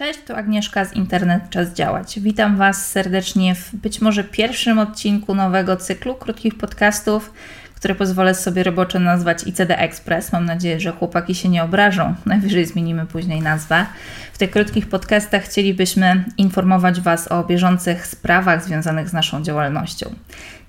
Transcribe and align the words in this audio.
Cześć, 0.00 0.20
tu 0.26 0.34
Agnieszka 0.34 0.84
z 0.84 0.92
Internet 0.92 1.50
Czas 1.50 1.72
Działać. 1.72 2.20
Witam 2.20 2.56
Was 2.56 2.90
serdecznie 2.90 3.54
w 3.54 3.74
być 3.74 4.00
może 4.00 4.24
pierwszym 4.24 4.78
odcinku 4.78 5.34
nowego 5.34 5.76
cyklu 5.76 6.14
krótkich 6.14 6.58
podcastów, 6.58 7.32
które 7.74 7.94
pozwolę 7.94 8.34
sobie 8.34 8.62
roboczo 8.62 8.98
nazwać 8.98 9.46
ICD 9.46 9.78
Express. 9.78 10.32
Mam 10.32 10.44
nadzieję, 10.44 10.80
że 10.80 10.92
chłopaki 10.92 11.34
się 11.34 11.48
nie 11.48 11.62
obrażą. 11.62 12.14
Najwyżej 12.26 12.66
zmienimy 12.66 13.06
później 13.06 13.40
nazwę. 13.40 13.86
W 14.32 14.38
tych 14.38 14.50
krótkich 14.50 14.88
podcastach 14.88 15.42
chcielibyśmy 15.42 16.24
informować 16.38 17.00
Was 17.00 17.32
o 17.32 17.44
bieżących 17.44 18.06
sprawach 18.06 18.64
związanych 18.64 19.08
z 19.08 19.12
naszą 19.12 19.42
działalnością. 19.42 20.14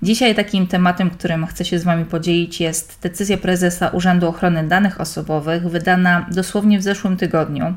Dzisiaj 0.02 0.34
takim 0.34 0.66
tematem, 0.66 1.10
którym 1.10 1.46
chcę 1.46 1.64
się 1.64 1.78
z 1.78 1.84
Wami 1.84 2.04
podzielić, 2.04 2.60
jest 2.60 2.98
decyzja 3.02 3.38
prezesa 3.38 3.88
Urzędu 3.88 4.28
Ochrony 4.28 4.68
Danych 4.68 5.00
Osobowych, 5.00 5.68
wydana 5.68 6.26
dosłownie 6.30 6.78
w 6.78 6.82
zeszłym 6.82 7.16
tygodniu, 7.16 7.74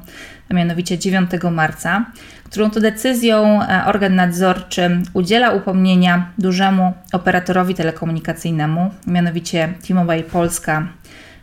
a 0.51 0.53
mianowicie 0.53 0.97
9 0.97 1.31
marca, 1.51 2.05
którą 2.43 2.69
to 2.69 2.79
decyzją 2.79 3.61
e, 3.63 3.85
organ 3.85 4.15
nadzorczy 4.15 5.01
udziela 5.13 5.51
upomnienia 5.51 6.31
dużemu 6.37 6.93
operatorowi 7.11 7.75
telekomunikacyjnemu, 7.75 8.91
mianowicie 9.07 9.73
T-Mobile 9.87 10.23
Polska 10.23 10.87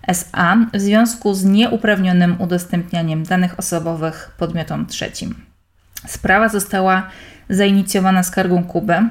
SA, 0.09 0.57
w 0.75 0.81
związku 0.81 1.35
z 1.35 1.45
nieuprawnionym 1.45 2.41
udostępnianiem 2.41 3.25
danych 3.25 3.59
osobowych 3.59 4.35
podmiotom 4.39 4.87
trzecim. 4.87 5.35
Sprawa 6.07 6.49
została 6.49 7.09
zainicjowana 7.49 8.23
skargą 8.23 8.65
Kuby 8.65 9.09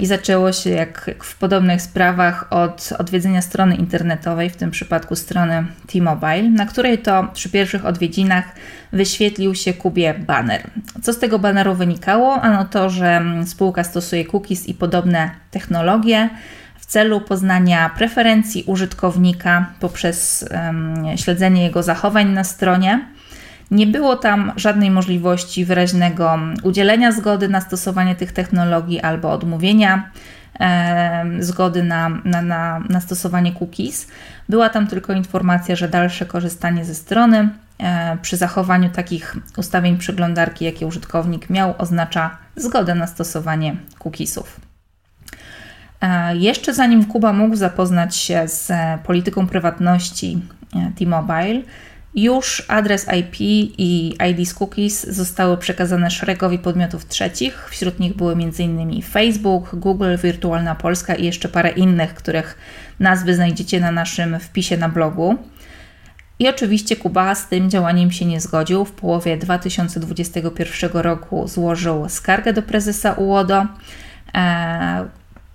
I 0.00 0.06
zaczęło 0.06 0.52
się, 0.52 0.70
jak, 0.70 1.04
jak 1.06 1.24
w 1.24 1.36
podobnych 1.36 1.82
sprawach, 1.82 2.46
od 2.50 2.92
odwiedzenia 2.98 3.42
strony 3.42 3.76
internetowej, 3.76 4.50
w 4.50 4.56
tym 4.56 4.70
przypadku 4.70 5.16
strony 5.16 5.66
T-Mobile, 5.92 6.50
na 6.50 6.66
której 6.66 6.98
to 6.98 7.28
przy 7.34 7.50
pierwszych 7.50 7.86
odwiedzinach 7.86 8.44
wyświetlił 8.92 9.54
się 9.54 9.72
Kubie 9.72 10.14
banner. 10.14 10.70
Co 11.02 11.12
z 11.12 11.18
tego 11.18 11.38
banneru 11.38 11.74
wynikało? 11.74 12.34
Ano 12.42 12.64
to, 12.64 12.90
że 12.90 13.22
spółka 13.46 13.84
stosuje 13.84 14.24
cookies 14.24 14.68
i 14.68 14.74
podobne 14.74 15.30
technologie 15.50 16.30
w 16.78 16.86
celu 16.86 17.20
poznania 17.20 17.90
preferencji 17.96 18.64
użytkownika 18.66 19.66
poprzez 19.80 20.48
um, 20.50 21.04
śledzenie 21.16 21.62
jego 21.62 21.82
zachowań 21.82 22.30
na 22.30 22.44
stronie 22.44 23.06
nie 23.72 23.86
było 23.86 24.16
tam 24.16 24.52
żadnej 24.56 24.90
możliwości 24.90 25.64
wyraźnego 25.64 26.38
udzielenia 26.62 27.12
zgody 27.12 27.48
na 27.48 27.60
stosowanie 27.60 28.14
tych 28.14 28.32
technologii 28.32 29.00
albo 29.00 29.32
odmówienia 29.32 30.10
e, 30.60 31.24
zgody 31.38 31.82
na, 31.82 32.08
na, 32.24 32.42
na, 32.42 32.80
na 32.88 33.00
stosowanie 33.00 33.52
cookies. 33.52 34.08
Była 34.48 34.68
tam 34.68 34.86
tylko 34.86 35.12
informacja, 35.12 35.76
że 35.76 35.88
dalsze 35.88 36.26
korzystanie 36.26 36.84
ze 36.84 36.94
strony 36.94 37.48
e, 37.78 38.16
przy 38.22 38.36
zachowaniu 38.36 38.90
takich 38.90 39.36
ustawień 39.56 39.98
przeglądarki, 39.98 40.64
jakie 40.64 40.86
użytkownik 40.86 41.50
miał, 41.50 41.74
oznacza 41.78 42.36
zgodę 42.56 42.94
na 42.94 43.06
stosowanie 43.06 43.76
cookiesów. 43.98 44.60
E, 46.00 46.36
jeszcze 46.36 46.74
zanim 46.74 47.04
Kuba 47.04 47.32
mógł 47.32 47.56
zapoznać 47.56 48.16
się 48.16 48.48
z 48.48 48.72
polityką 49.04 49.46
prywatności 49.46 50.42
e, 50.76 50.92
T-Mobile, 50.98 51.62
już 52.14 52.64
adres 52.68 53.06
IP 53.18 53.40
i 53.78 54.16
ID 54.30 54.48
z 54.48 54.54
cookies 54.54 55.06
zostały 55.06 55.56
przekazane 55.56 56.10
szeregowi 56.10 56.58
podmiotów 56.58 57.06
trzecich. 57.06 57.68
Wśród 57.70 58.00
nich 58.00 58.16
były 58.16 58.32
m.in. 58.32 59.02
Facebook, 59.02 59.74
Google, 59.74 60.16
Wirtualna 60.22 60.74
Polska 60.74 61.14
i 61.14 61.24
jeszcze 61.24 61.48
parę 61.48 61.70
innych, 61.70 62.14
których 62.14 62.58
nazwy 63.00 63.34
znajdziecie 63.34 63.80
na 63.80 63.92
naszym 63.92 64.40
wpisie 64.40 64.76
na 64.76 64.88
blogu. 64.88 65.36
I 66.38 66.48
oczywiście 66.48 66.96
Kuba 66.96 67.34
z 67.34 67.48
tym 67.48 67.70
działaniem 67.70 68.12
się 68.12 68.24
nie 68.24 68.40
zgodził. 68.40 68.84
W 68.84 68.92
połowie 68.92 69.36
2021 69.36 70.90
roku 70.92 71.48
złożył 71.48 72.08
skargę 72.08 72.52
do 72.52 72.62
prezesa 72.62 73.12
UODO. 73.12 73.66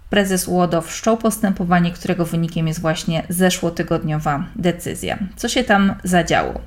E, 0.07 0.17
Prezes 0.17 0.47
UODO 0.47 0.81
wszczął 0.81 1.17
postępowanie, 1.17 1.91
którego 1.91 2.25
wynikiem 2.25 2.67
jest 2.67 2.81
właśnie 2.81 3.23
zeszłotygodniowa 3.29 4.45
decyzja. 4.55 5.17
Co 5.35 5.49
się 5.49 5.63
tam 5.63 5.95
zadziało? 6.03 6.61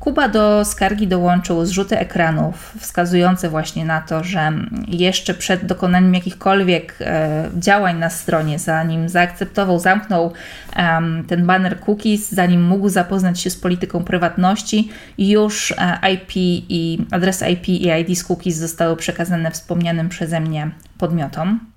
Kuba 0.00 0.28
do 0.28 0.64
skargi 0.64 1.06
dołączył 1.06 1.64
zrzuty 1.66 1.98
ekranów 1.98 2.72
wskazujące 2.78 3.50
właśnie 3.50 3.84
na 3.84 4.00
to, 4.00 4.24
że 4.24 4.52
jeszcze 4.88 5.34
przed 5.34 5.66
dokonaniem 5.66 6.14
jakichkolwiek 6.14 6.94
e, 7.00 7.50
działań 7.58 7.98
na 7.98 8.10
stronie, 8.10 8.58
zanim 8.58 9.08
zaakceptował, 9.08 9.78
zamknął 9.78 10.32
e, 10.76 11.00
ten 11.28 11.46
banner 11.46 11.80
cookies, 11.80 12.32
zanim 12.32 12.62
mógł 12.62 12.88
zapoznać 12.88 13.40
się 13.40 13.50
z 13.50 13.56
polityką 13.56 14.04
prywatności, 14.04 14.88
już 15.18 15.74
e, 15.78 15.98
IP 16.12 16.30
i 16.68 17.06
adres 17.10 17.44
IP 17.52 17.68
i 17.68 17.88
ID 18.00 18.18
z 18.18 18.24
cookies 18.24 18.56
zostały 18.56 18.96
przekazane 18.96 19.50
wspomnianym 19.50 20.08
przeze 20.08 20.40
mnie 20.40 20.70
podmiotom. 20.98 21.69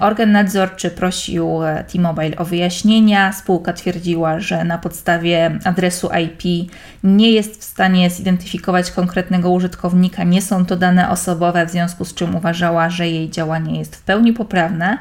Organ 0.00 0.32
nadzorczy 0.32 0.90
prosił 0.90 1.64
e, 1.64 1.84
T-Mobile 1.84 2.36
o 2.36 2.44
wyjaśnienia. 2.44 3.32
Spółka 3.32 3.72
twierdziła, 3.72 4.40
że 4.40 4.64
na 4.64 4.78
podstawie 4.78 5.58
adresu 5.64 6.10
IP 6.24 6.70
nie 7.04 7.30
jest 7.30 7.60
w 7.60 7.64
stanie 7.64 8.10
zidentyfikować 8.10 8.90
konkretnego 8.90 9.50
użytkownika, 9.50 10.24
nie 10.24 10.42
są 10.42 10.66
to 10.66 10.76
dane 10.76 11.10
osobowe, 11.10 11.66
w 11.66 11.70
związku 11.70 12.04
z 12.04 12.14
czym 12.14 12.36
uważała, 12.36 12.90
że 12.90 13.08
jej 13.08 13.30
działanie 13.30 13.78
jest 13.78 13.96
w 13.96 14.02
pełni 14.02 14.32
poprawne. 14.32 14.98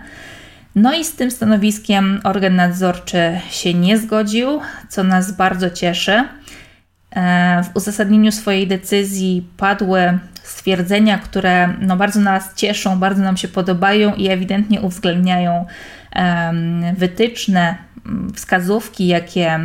No 0.75 0.93
i 0.93 1.03
z 1.03 1.15
tym 1.15 1.31
stanowiskiem 1.31 2.21
organ 2.23 2.55
nadzorczy 2.55 3.39
się 3.49 3.73
nie 3.73 3.97
zgodził, 3.97 4.59
co 4.89 5.03
nas 5.03 5.31
bardzo 5.31 5.69
cieszy. 5.69 6.23
W 7.63 7.75
uzasadnieniu 7.75 8.31
swojej 8.31 8.67
decyzji 8.67 9.47
padły 9.57 10.19
stwierdzenia, 10.43 11.17
które 11.17 11.67
no, 11.81 11.97
bardzo 11.97 12.19
nas 12.19 12.55
cieszą, 12.55 12.99
bardzo 12.99 13.23
nam 13.23 13.37
się 13.37 13.47
podobają 13.47 14.13
i 14.13 14.27
ewidentnie 14.29 14.81
uwzględniają 14.81 15.65
wytyczne, 16.97 17.75
wskazówki, 18.33 19.07
jakie 19.07 19.59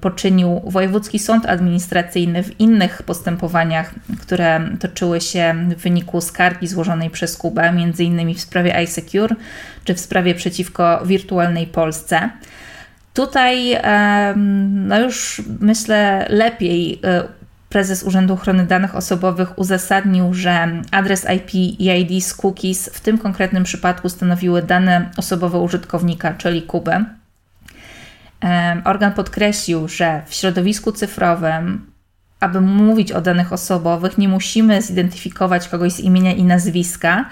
poczynił 0.00 0.60
Wojewódzki 0.66 1.18
Sąd 1.18 1.46
Administracyjny 1.46 2.42
w 2.42 2.60
innych 2.60 3.02
postępowaniach, 3.02 3.94
które 4.20 4.60
toczyły 4.80 5.20
się 5.20 5.54
w 5.76 5.82
wyniku 5.82 6.20
skargi 6.20 6.66
złożonej 6.66 7.10
przez 7.10 7.36
Kubę, 7.36 7.62
m.in. 7.62 8.34
w 8.34 8.40
sprawie 8.40 8.82
iSecure 8.82 9.36
czy 9.84 9.94
w 9.94 10.00
sprawie 10.00 10.34
przeciwko 10.34 11.02
wirtualnej 11.06 11.66
Polsce. 11.66 12.30
Tutaj 13.14 13.78
no 14.66 15.00
już 15.00 15.42
myślę 15.60 16.26
lepiej 16.30 17.00
e, 17.04 17.22
prezes 17.68 18.02
Urzędu 18.02 18.34
Ochrony 18.34 18.66
Danych 18.66 18.96
Osobowych 18.96 19.58
uzasadnił, 19.58 20.34
że 20.34 20.68
adres 20.90 21.26
IP 21.36 21.54
i 21.54 22.00
ID 22.00 22.24
z 22.24 22.34
cookies 22.34 22.90
w 22.92 23.00
tym 23.00 23.18
konkretnym 23.18 23.64
przypadku 23.64 24.08
stanowiły 24.08 24.62
dane 24.62 25.10
osobowe 25.16 25.58
użytkownika, 25.58 26.34
czyli 26.34 26.62
Kubę. 26.62 27.04
Organ 28.84 29.12
podkreślił, 29.12 29.88
że 29.88 30.22
w 30.26 30.34
środowisku 30.34 30.92
cyfrowym, 30.92 31.86
aby 32.40 32.60
mówić 32.60 33.12
o 33.12 33.20
danych 33.20 33.52
osobowych, 33.52 34.18
nie 34.18 34.28
musimy 34.28 34.82
zidentyfikować 34.82 35.68
kogoś 35.68 35.92
z 35.92 36.00
imienia 36.00 36.32
i 36.32 36.44
nazwiska, 36.44 37.24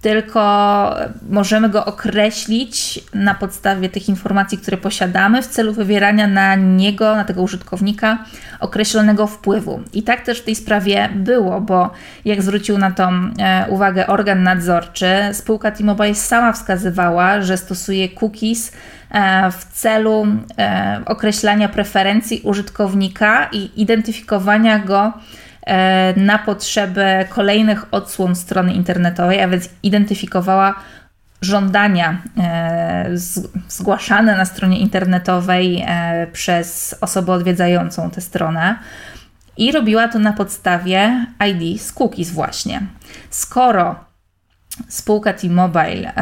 tylko 0.00 0.94
możemy 1.30 1.68
go 1.68 1.84
określić 1.84 3.00
na 3.14 3.34
podstawie 3.34 3.88
tych 3.88 4.08
informacji, 4.08 4.58
które 4.58 4.76
posiadamy, 4.76 5.42
w 5.42 5.46
celu 5.46 5.72
wywierania 5.72 6.26
na 6.26 6.54
niego, 6.54 7.16
na 7.16 7.24
tego 7.24 7.42
użytkownika, 7.42 8.24
określonego 8.60 9.26
wpływu. 9.26 9.80
I 9.92 10.02
tak 10.02 10.20
też 10.20 10.40
w 10.40 10.44
tej 10.44 10.54
sprawie 10.54 11.08
było, 11.14 11.60
bo 11.60 11.90
jak 12.24 12.42
zwrócił 12.42 12.78
na 12.78 12.90
to 12.90 13.10
e, 13.38 13.66
uwagę 13.68 14.06
organ 14.06 14.42
nadzorczy, 14.42 15.08
spółka 15.32 15.70
T-Mobile 15.70 16.14
sama 16.14 16.52
wskazywała, 16.52 17.42
że 17.42 17.56
stosuje 17.56 18.08
cookies 18.08 18.72
e, 19.10 19.50
w 19.52 19.64
celu 19.64 20.26
e, 20.58 21.00
określania 21.06 21.68
preferencji 21.68 22.40
użytkownika 22.44 23.48
i 23.52 23.70
identyfikowania 23.82 24.78
go 24.78 25.12
na 26.16 26.38
potrzeby 26.38 27.26
kolejnych 27.28 27.94
odsłon 27.94 28.36
strony 28.36 28.72
internetowej, 28.72 29.42
a 29.42 29.48
więc 29.48 29.68
identyfikowała 29.82 30.74
żądania 31.42 32.22
e, 32.38 33.10
zgłaszane 33.68 34.36
na 34.36 34.44
stronie 34.44 34.78
internetowej 34.78 35.84
e, 35.86 36.26
przez 36.32 36.94
osobę 37.00 37.32
odwiedzającą 37.32 38.10
tę 38.10 38.20
stronę. 38.20 38.78
I 39.56 39.72
robiła 39.72 40.08
to 40.08 40.18
na 40.18 40.32
podstawie 40.32 41.26
ID 41.48 41.82
z 41.82 41.92
cookies 41.92 42.30
właśnie. 42.30 42.82
Skoro 43.30 44.07
spółka 44.88 45.32
T-Mobile 45.32 46.12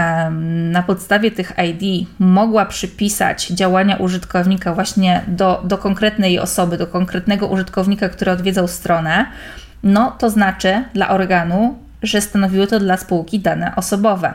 na 0.70 0.82
podstawie 0.82 1.30
tych 1.30 1.52
ID 1.70 2.08
mogła 2.18 2.66
przypisać 2.66 3.48
działania 3.48 3.96
użytkownika 3.96 4.74
właśnie 4.74 5.22
do, 5.26 5.62
do 5.64 5.78
konkretnej 5.78 6.38
osoby, 6.38 6.76
do 6.76 6.86
konkretnego 6.86 7.46
użytkownika, 7.46 8.08
który 8.08 8.30
odwiedzał 8.30 8.68
stronę, 8.68 9.26
no 9.82 10.10
to 10.18 10.30
znaczy 10.30 10.84
dla 10.94 11.08
organu, 11.08 11.78
że 12.02 12.20
stanowiły 12.20 12.66
to 12.66 12.80
dla 12.80 12.96
spółki 12.96 13.40
dane 13.40 13.72
osobowe. 13.76 14.34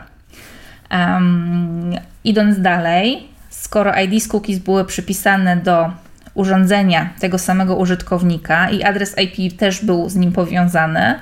Um, 0.90 1.94
idąc 2.24 2.60
dalej, 2.60 3.28
skoro 3.50 3.92
ID 4.00 4.22
z 4.22 4.28
cookies 4.28 4.58
były 4.58 4.84
przypisane 4.84 5.56
do 5.56 5.90
urządzenia 6.34 7.10
tego 7.20 7.38
samego 7.38 7.76
użytkownika 7.76 8.70
i 8.70 8.82
adres 8.82 9.14
IP 9.18 9.58
też 9.58 9.84
był 9.84 10.08
z 10.08 10.16
nim 10.16 10.32
powiązany, 10.32 11.14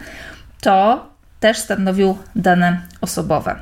to 0.61 1.10
też 1.41 1.59
stanowił 1.59 2.19
dane 2.37 2.81
osobowe. 3.01 3.57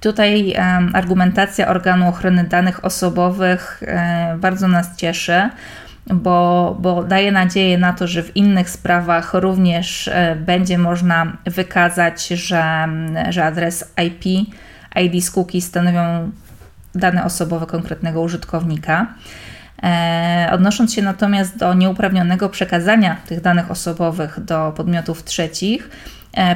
Tutaj 0.00 0.54
argumentacja 0.92 1.68
organu 1.68 2.08
ochrony 2.08 2.44
danych 2.44 2.84
osobowych 2.84 3.82
bardzo 4.38 4.68
nas 4.68 4.96
cieszy, 4.96 5.50
bo, 6.06 6.76
bo 6.80 7.04
daje 7.04 7.32
nadzieję 7.32 7.78
na 7.78 7.92
to, 7.92 8.06
że 8.06 8.22
w 8.22 8.36
innych 8.36 8.70
sprawach 8.70 9.34
również 9.34 10.08
e, 10.08 10.36
będzie 10.36 10.78
można 10.78 11.36
wykazać, 11.44 12.28
że, 12.28 12.88
że 13.28 13.44
adres 13.44 13.92
IP, 14.06 14.24
ID 14.96 15.24
z 15.24 15.32
stanowią 15.64 16.30
dane 16.94 17.24
osobowe 17.24 17.66
konkretnego 17.66 18.20
użytkownika. 18.20 19.06
E, 19.82 20.48
odnosząc 20.52 20.94
się 20.94 21.02
natomiast 21.02 21.56
do 21.56 21.74
nieuprawnionego 21.74 22.48
przekazania 22.48 23.16
tych 23.26 23.40
danych 23.40 23.70
osobowych 23.70 24.44
do 24.44 24.72
podmiotów 24.76 25.24
trzecich, 25.24 25.90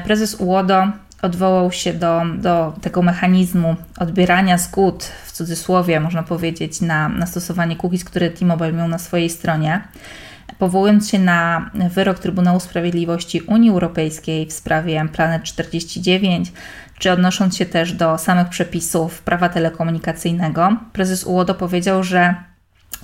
prezes 0.04 0.34
UODO 0.34 0.88
odwołał 1.22 1.72
się 1.72 1.92
do, 1.92 2.22
do 2.38 2.74
tego 2.80 3.02
mechanizmu 3.02 3.76
odbierania 3.98 4.58
zgód, 4.58 5.04
w 5.26 5.32
cudzysłowie 5.32 6.00
można 6.00 6.22
powiedzieć, 6.22 6.80
na, 6.80 7.08
na 7.08 7.26
stosowanie 7.26 7.76
cookies, 7.76 8.04
które 8.04 8.30
T-Mobile 8.30 8.72
miał 8.72 8.88
na 8.88 8.98
swojej 8.98 9.30
stronie. 9.30 9.80
Powołując 10.58 11.10
się 11.10 11.18
na 11.18 11.70
wyrok 11.90 12.18
Trybunału 12.18 12.60
Sprawiedliwości 12.60 13.40
Unii 13.40 13.70
Europejskiej 13.70 14.46
w 14.46 14.52
sprawie 14.52 15.08
Planet 15.12 15.42
49, 15.42 16.52
czy 16.98 17.12
odnosząc 17.12 17.56
się 17.56 17.66
też 17.66 17.92
do 17.92 18.18
samych 18.18 18.48
przepisów 18.48 19.22
prawa 19.22 19.48
telekomunikacyjnego, 19.48 20.76
prezes 20.92 21.24
UODO 21.24 21.54
powiedział, 21.54 22.04
że 22.04 22.34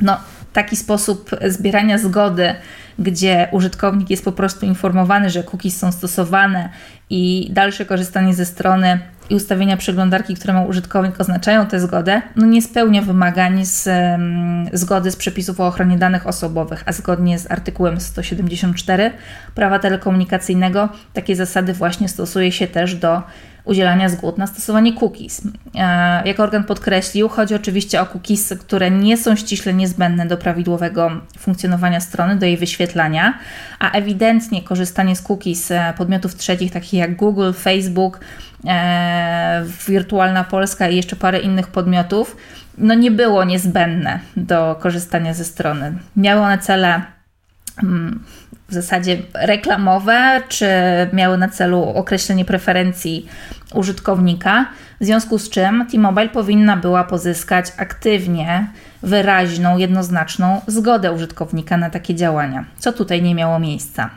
no, 0.00 0.16
taki 0.52 0.76
sposób 0.76 1.30
zbierania 1.48 1.98
zgody, 1.98 2.54
gdzie 2.98 3.48
użytkownik 3.52 4.10
jest 4.10 4.24
po 4.24 4.32
prostu 4.32 4.66
informowany, 4.66 5.30
że 5.30 5.42
cookies 5.42 5.76
są 5.76 5.92
stosowane 5.92 6.68
i 7.10 7.48
dalsze 7.52 7.84
korzystanie 7.84 8.34
ze 8.34 8.46
strony 8.46 9.00
i 9.30 9.34
ustawienia 9.34 9.76
przeglądarki, 9.76 10.34
które 10.34 10.54
ma 10.54 10.64
użytkownik, 10.64 11.20
oznaczają 11.20 11.66
tę 11.66 11.80
zgodę, 11.80 12.22
no 12.36 12.46
nie 12.46 12.62
spełnia 12.62 13.02
wymagań 13.02 13.64
z 13.64 13.86
um, 13.86 14.66
zgody 14.72 15.10
z 15.10 15.16
przepisów 15.16 15.60
o 15.60 15.66
ochronie 15.66 15.98
danych 15.98 16.26
osobowych, 16.26 16.82
a 16.86 16.92
zgodnie 16.92 17.38
z 17.38 17.50
artykułem 17.50 18.00
174 18.00 19.10
prawa 19.54 19.78
telekomunikacyjnego 19.78 20.88
takie 21.12 21.36
zasady 21.36 21.72
właśnie 21.72 22.08
stosuje 22.08 22.52
się 22.52 22.66
też 22.66 22.94
do 22.94 23.22
udzielania 23.66 24.08
zgód 24.08 24.38
na 24.38 24.46
stosowanie 24.46 24.92
cookies. 24.92 25.42
E, 25.74 26.28
jak 26.28 26.40
organ 26.40 26.64
podkreślił, 26.64 27.28
chodzi 27.28 27.54
oczywiście 27.54 28.00
o 28.00 28.06
cookies, 28.06 28.54
które 28.60 28.90
nie 28.90 29.16
są 29.16 29.36
ściśle 29.36 29.74
niezbędne 29.74 30.26
do 30.26 30.36
prawidłowego 30.36 31.10
funkcjonowania 31.38 32.00
strony, 32.00 32.36
do 32.36 32.46
jej 32.46 32.56
wyświetlania, 32.56 33.38
a 33.78 33.90
ewidentnie 33.90 34.62
korzystanie 34.62 35.16
z 35.16 35.22
cookies 35.22 35.70
e, 35.70 35.94
podmiotów 35.96 36.34
trzecich, 36.34 36.72
takich 36.72 36.92
jak 36.92 37.16
Google, 37.16 37.52
Facebook, 37.52 38.20
e, 38.66 39.64
Wirtualna 39.88 40.44
Polska 40.44 40.88
i 40.88 40.96
jeszcze 40.96 41.16
parę 41.16 41.38
innych 41.38 41.66
podmiotów, 41.66 42.36
no 42.78 42.94
nie 42.94 43.10
było 43.10 43.44
niezbędne 43.44 44.20
do 44.36 44.76
korzystania 44.80 45.34
ze 45.34 45.44
strony. 45.44 45.98
Miały 46.16 46.40
one 46.40 46.58
cele 46.58 47.02
mm, 47.82 48.24
w 48.68 48.74
zasadzie 48.74 49.18
reklamowe, 49.34 50.42
czy 50.48 50.66
miały 51.12 51.38
na 51.38 51.48
celu 51.48 51.82
określenie 51.82 52.44
preferencji 52.44 53.28
użytkownika, 53.74 54.66
w 55.00 55.04
związku 55.04 55.38
z 55.38 55.50
czym 55.50 55.86
T-Mobile 55.90 56.28
powinna 56.28 56.76
była 56.76 57.04
pozyskać 57.04 57.66
aktywnie 57.76 58.66
wyraźną, 59.02 59.78
jednoznaczną 59.78 60.60
zgodę 60.66 61.12
użytkownika 61.12 61.76
na 61.76 61.90
takie 61.90 62.14
działania, 62.14 62.64
co 62.78 62.92
tutaj 62.92 63.22
nie 63.22 63.34
miało 63.34 63.58
miejsca. 63.58 64.10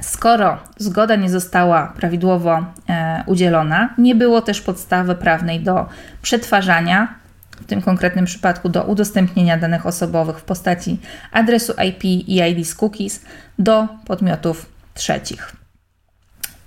Skoro 0.00 0.58
zgoda 0.76 1.16
nie 1.16 1.30
została 1.30 1.92
prawidłowo 1.96 2.64
e, 2.88 3.22
udzielona, 3.26 3.94
nie 3.98 4.14
było 4.14 4.42
też 4.42 4.60
podstawy 4.60 5.14
prawnej 5.14 5.60
do 5.60 5.86
przetwarzania, 6.22 7.14
w 7.60 7.66
tym 7.66 7.82
konkretnym 7.82 8.24
przypadku 8.24 8.68
do 8.68 8.84
udostępnienia 8.84 9.56
danych 9.56 9.86
osobowych 9.86 10.38
w 10.38 10.42
postaci 10.42 10.98
adresu 11.32 11.72
IP 11.88 12.04
i 12.04 12.40
ID 12.50 12.66
z 12.66 12.74
cookies 12.74 13.20
do 13.58 13.88
podmiotów 14.06 14.66
trzecich. 14.94 15.57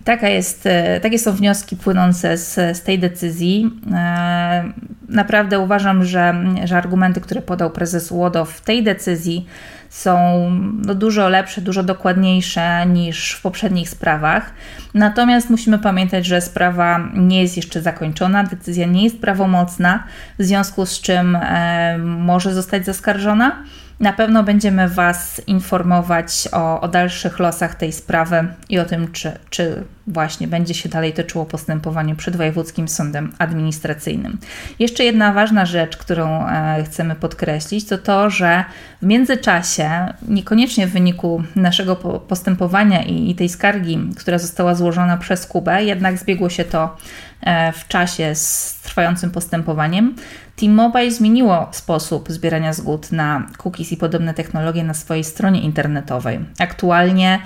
Taka 0.04 0.30
jest, 0.30 0.66
e, 0.66 1.00
takie 1.00 1.20
są 1.20 1.32
wnioski 1.32 1.76
płynące 1.76 2.38
z, 2.38 2.78
z 2.78 2.82
tej 2.82 3.00
decyzji. 3.00 3.72
E, 3.94 4.64
naprawdę 5.10 5.60
uważam, 5.60 6.04
że, 6.04 6.36
że 6.64 6.78
argumenty, 6.78 7.22
które 7.22 7.42
podał 7.42 7.72
prezes 7.72 8.12
Łodow 8.12 8.50
w 8.50 8.62
tej 8.62 8.84
decyzji 8.84 9.46
są 9.90 10.48
no, 10.86 10.96
dużo 10.96 11.30
lepsze, 11.30 11.62
dużo 11.62 11.84
dokładniejsze 11.84 12.86
niż 12.86 13.32
w 13.32 13.42
poprzednich 13.42 13.90
sprawach. 13.90 14.54
Natomiast 14.94 15.50
musimy 15.50 15.80
pamiętać, 15.80 16.26
że 16.26 16.42
sprawa 16.42 17.10
nie 17.14 17.42
jest 17.42 17.58
jeszcze 17.58 17.82
zakończona, 17.82 18.44
decyzja 18.44 18.88
nie 18.88 19.04
jest 19.04 19.22
prawomocna, 19.22 20.04
w 20.40 20.44
związku 20.44 20.86
z 20.86 21.02
czym 21.02 21.36
e, 21.36 21.98
może 21.98 22.54
zostać 22.54 22.86
zaskarżona. 22.86 23.64
Na 24.02 24.14
pewno 24.14 24.44
będziemy 24.44 24.90
Was 24.90 25.42
informować 25.48 26.48
o, 26.52 26.82
o, 26.82 26.88
dalszych 26.88 27.40
losach 27.40 27.76
tej 27.76 27.92
sprawy 27.92 28.48
i 28.70 28.80
o 28.80 28.86
tym, 28.86 29.12
czy, 29.12 29.32
czy 29.50 29.84
właśnie 30.08 30.48
będzie 30.48 30.74
się 30.74 30.90
dalej 30.90 31.14
toczyło 31.14 31.46
postępowanie 31.46 32.16
przed 32.16 32.36
Wojewódzkim 32.36 32.88
Sądem 32.88 33.34
Administracyjnym. 33.38 34.38
Jeszcze 34.80 35.04
jedna 35.04 35.34
ważna 35.34 35.66
rzecz, 35.66 35.98
którą 35.98 36.48
e, 36.48 36.84
chcemy 36.84 37.16
podkreślić, 37.16 37.86
to 37.86 37.98
to, 37.98 38.30
że 38.30 38.64
w 39.02 39.06
międzyczasie, 39.06 40.14
niekoniecznie 40.28 40.88
w 40.88 40.92
wyniku 40.92 41.44
naszego 41.56 41.96
postępowania 42.20 43.04
i, 43.04 43.36
tej 43.36 43.50
skargi, 43.50 44.00
która 44.18 44.38
została 44.38 44.76
złożona 44.76 45.18
przez 45.18 45.46
Kubę, 45.46 45.84
jednak 45.84 46.18
zbiegło 46.18 46.50
się 46.50 46.64
to 46.64 46.98
e, 47.42 47.72
w 47.72 47.88
czasie 47.88 48.36
z 48.36 48.76
trwającym 48.82 49.32
postępowaniem. 49.32 50.16
T-Mobile 50.56 51.12
zmieniło 51.12 51.70
sposób 51.72 52.30
zbierania 52.30 52.74
zgód 52.74 53.12
na 53.12 53.48
cookies 53.58 53.92
i 53.92 53.98
podobne 53.98 54.34
technologie 54.34 54.84
na 54.84 54.94
swojej 54.94 55.24
stronie 55.24 55.62
internetowej. 55.62 56.40
Aktualnie 56.60 57.40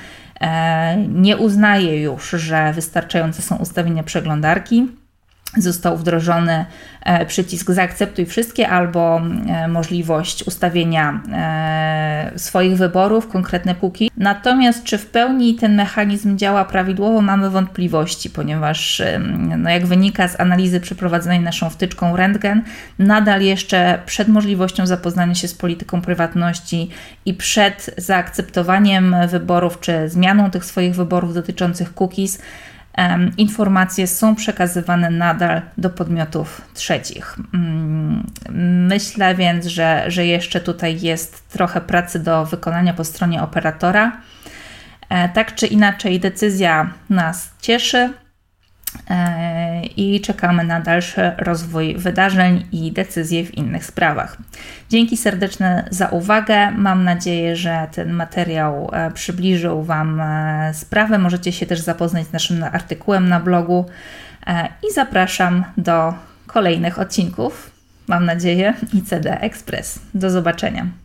nie 1.08 1.38
uznaje 1.38 2.02
już, 2.02 2.30
że 2.30 2.74
wystarczające 2.74 3.42
są 3.42 3.56
ustawienia 3.56 4.04
przeglądarki 4.04 4.88
został 5.58 5.98
wdrożony 5.98 6.66
e, 7.02 7.26
przycisk 7.26 7.72
zaakceptuj 7.72 8.26
wszystkie 8.26 8.70
albo 8.70 9.22
e, 9.48 9.68
możliwość 9.68 10.44
ustawienia 10.44 11.22
e, 11.34 12.32
swoich 12.36 12.78
wyborów, 12.78 13.28
konkretne 13.28 13.76
póki. 13.76 14.12
Natomiast 14.18 14.84
czy 14.84 14.98
w 14.98 15.06
pełni 15.06 15.56
ten 15.56 15.76
mechanizm 15.76 16.38
działa 16.38 16.66
prawidłowo, 16.66 17.22
mamy 17.22 17.50
wątpliwości, 17.50 18.30
ponieważ 18.30 19.02
no 19.58 19.70
jak 19.70 19.86
wynika 19.86 20.28
z 20.28 20.40
analizy 20.40 20.80
przeprowadzonej 20.80 21.40
naszą 21.40 21.70
wtyczką 21.70 22.16
Rentgen, 22.16 22.62
nadal 23.00 23.42
jeszcze 23.42 24.00
przed 24.06 24.28
możliwością 24.28 24.88
zapoznania 24.88 25.36
się 25.36 25.48
z 25.48 25.54
polityką 25.54 26.02
prywatności 26.02 26.90
i 27.26 27.34
przed 27.34 27.96
zaakceptowaniem 27.98 29.16
wyborów 29.28 29.80
czy 29.80 30.10
zmianą 30.10 30.52
tych 30.52 30.66
swoich 30.66 30.96
wyborów 30.96 31.34
dotyczących 31.34 31.94
cookies, 31.94 32.40
informacje 33.38 34.08
są 34.08 34.36
przekazywane 34.36 35.10
nadal 35.10 35.62
do 35.78 35.90
podmiotów 35.90 36.62
trzecich. 36.74 37.38
Mm, 37.54 38.28
myślę 38.88 39.36
więc, 39.36 39.66
że, 39.66 40.04
że 40.08 40.26
jeszcze 40.26 40.62
tutaj 40.62 41.02
jest 41.02 41.50
trochę 41.50 41.82
pracy 41.82 42.20
do 42.20 42.46
wykonania 42.46 42.94
po 42.94 43.04
stronie 43.04 43.42
operatora. 43.42 44.22
E, 45.10 45.30
tak 45.30 45.56
czy 45.56 45.68
inaczej, 45.68 46.20
decyzja 46.20 46.90
nas 47.10 47.54
cieszy. 47.62 48.14
E, 49.98 50.02
i 50.02 50.22
czekamy 50.22 50.64
na 50.64 50.80
dalszy 50.80 51.32
rozwój 51.38 51.96
wydarzeń 51.98 52.66
i 52.72 52.92
decyzje 52.92 53.46
w 53.46 53.58
innych 53.58 53.86
sprawach. 53.86 54.38
Dzięki 54.90 55.18
serdeczne 55.18 55.88
za 55.92 56.08
uwagę. 56.08 56.72
Mam 56.72 57.04
nadzieję, 57.04 57.56
że 57.56 57.88
ten 57.92 58.14
materiał 58.14 58.90
e, 58.94 59.12
przybliżył 59.12 59.84
Wam 59.84 60.22
e, 60.22 60.74
sprawę. 60.74 61.18
Możecie 61.18 61.52
się 61.52 61.66
też 61.66 61.80
zapoznać 61.80 62.28
z 62.28 62.34
naszym 62.34 62.64
artykułem 62.64 63.30
na 63.30 63.40
blogu 63.40 63.86
i 64.90 64.94
zapraszam 64.94 65.64
do 65.78 66.14
kolejnych 66.48 67.00
odcinków. 67.00 67.72
Mam 68.08 68.26
nadzieję, 68.26 68.74
i 68.94 69.02
CD 69.02 69.42
Express. 69.42 70.00
Do 70.14 70.30
zobaczenia. 70.30 71.05